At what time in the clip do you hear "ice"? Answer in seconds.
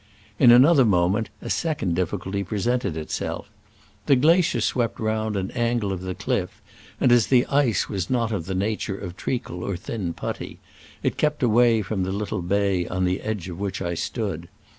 7.45-7.87